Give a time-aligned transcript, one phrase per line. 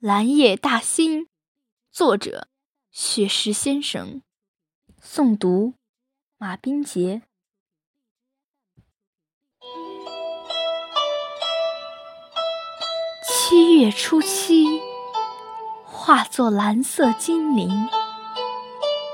[0.00, 1.28] 蓝夜大兴，
[1.92, 2.48] 作者
[2.90, 4.22] 雪石先生，
[4.98, 5.74] 诵读
[6.38, 7.20] 马冰杰。
[13.28, 14.80] 七月初七，
[15.84, 17.68] 化作蓝色精灵，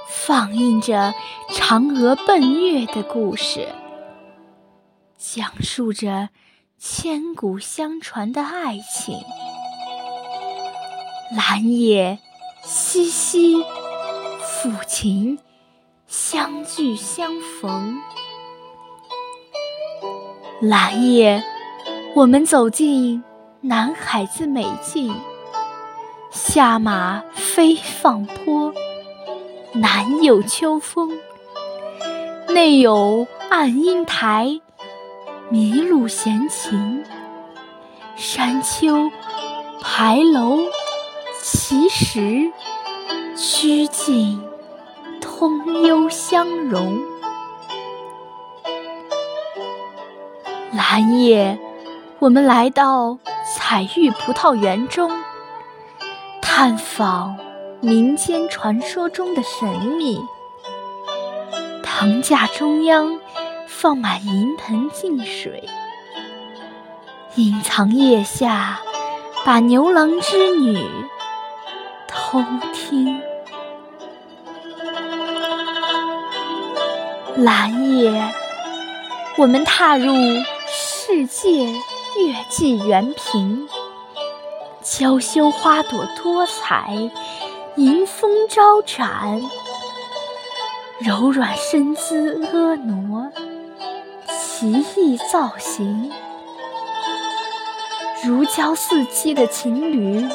[0.09, 1.13] 放映着
[1.51, 3.75] 嫦娥奔月的故事，
[5.19, 6.29] 讲述着
[6.79, 9.19] 千古相传的爱情。
[11.33, 12.21] 蓝夜
[12.65, 13.65] 淅淅，
[14.41, 15.37] 抚琴
[16.07, 18.01] 相聚相逢。
[20.61, 21.43] 蓝夜，
[22.15, 23.25] 我们走进
[23.61, 25.13] 南海子美境，
[26.31, 28.73] 下马飞放坡，
[29.73, 31.19] 南有秋风，
[32.51, 34.61] 内有暗英台，
[35.51, 37.05] 麋鹿闲情，
[38.15, 39.11] 山丘
[39.83, 40.61] 牌楼。
[41.49, 42.51] 其实，
[43.37, 44.43] 曲径
[45.21, 46.99] 通幽相融。
[50.73, 51.57] 蓝夜，
[52.19, 55.23] 我们来到彩玉葡萄园中，
[56.43, 57.37] 探访
[57.81, 60.21] 民间传说中的神秘。
[61.81, 63.21] 藤架中央
[63.69, 65.69] 放满银盆净水，
[67.37, 68.81] 隐藏腋下，
[69.45, 70.85] 把牛郎织女。
[72.29, 72.43] 偷
[72.73, 73.23] 听，
[77.37, 78.21] 蓝夜，
[79.39, 80.13] 我们踏入
[80.67, 83.69] 世界月季园坪，
[84.83, 86.97] 娇羞花朵多彩，
[87.77, 89.41] 迎风招展，
[90.99, 93.31] 柔软身姿婀娜，
[94.29, 96.11] 奇异造型，
[98.25, 100.29] 如胶似漆的情侣。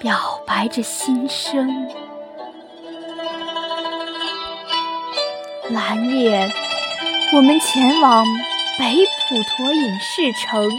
[0.00, 1.68] 表白着心声。
[5.68, 6.50] 蓝夜，
[7.34, 8.24] 我们前往
[8.78, 10.72] 北普陀影视城，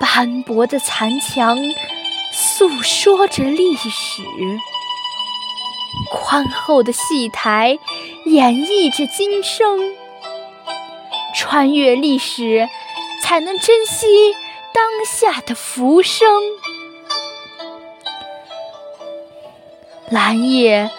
[0.00, 1.58] 斑驳的残墙
[2.32, 3.90] 诉说着历史，
[6.10, 7.78] 宽厚的戏台
[8.24, 9.94] 演绎着今生。
[11.34, 12.66] 穿越历史，
[13.22, 14.34] 才能珍惜
[14.72, 16.26] 当下的浮生。
[20.12, 20.90] 蓝夜，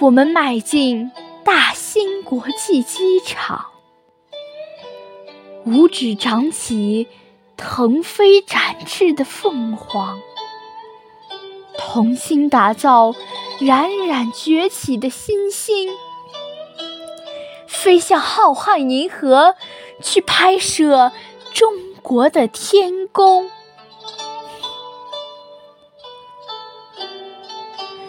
[0.00, 1.10] 我们迈进
[1.42, 3.68] 大兴国际机场，
[5.64, 7.08] 五指长起
[7.56, 10.20] 腾飞展翅的凤凰，
[11.78, 13.14] 同心打造
[13.60, 15.88] 冉冉崛起的新星，
[17.66, 19.54] 飞向浩瀚银河，
[20.02, 21.12] 去拍摄
[21.54, 21.72] 中
[22.02, 23.50] 国的天宫。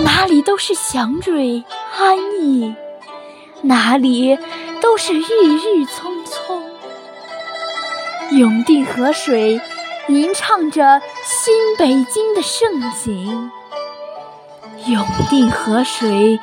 [0.00, 1.62] 哪里都是祥瑞
[1.96, 2.74] 安逸，
[3.62, 4.36] 哪里
[4.80, 6.62] 都是郁郁葱葱。
[8.32, 9.60] 永定河水
[10.08, 13.50] 吟唱着新北京的盛景，
[14.86, 16.40] 永定河水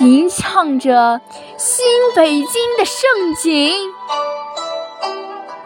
[0.00, 1.20] 吟唱着
[1.56, 1.86] 新
[2.16, 3.76] 北京的盛景。